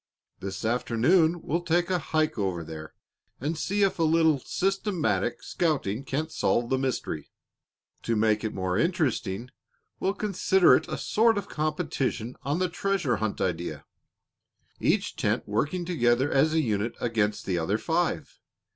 This 0.39 0.65
afternoon 0.65 1.43
we'll 1.43 1.61
take 1.61 1.91
a 1.91 1.99
hike 1.99 2.35
over 2.39 2.63
there 2.63 2.95
and 3.39 3.55
see 3.55 3.83
if 3.83 3.99
a 3.99 4.03
little 4.03 4.39
systematic 4.39 5.43
scouting 5.43 6.03
can't 6.05 6.31
solve 6.31 6.71
the 6.71 6.79
mystery. 6.79 7.29
To 8.01 8.15
make 8.15 8.43
it 8.43 8.51
more 8.51 8.79
interesting, 8.79 9.51
we'll 9.99 10.15
consider 10.15 10.75
it 10.75 10.87
a 10.87 10.97
sort 10.97 11.37
of 11.37 11.47
competition 11.49 12.35
on 12.41 12.57
the 12.57 12.67
treasure 12.67 13.17
hunt 13.17 13.39
idea, 13.41 13.85
each 14.79 15.17
tent 15.17 15.47
working 15.47 15.85
together 15.85 16.31
as 16.31 16.53
a 16.55 16.61
unit 16.61 16.95
against 16.99 17.45
the 17.45 17.59
other 17.59 17.77
five. 17.77 18.39